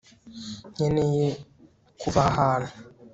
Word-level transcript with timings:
nkeneye 0.71 1.27
kuva 2.01 2.19
aha 2.27 2.31
hantu 2.37 2.69